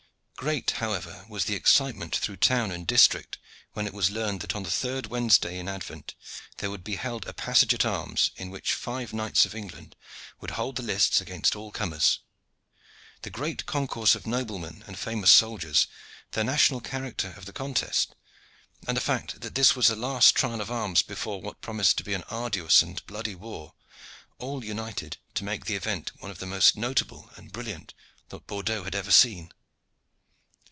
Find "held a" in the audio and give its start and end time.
6.95-7.33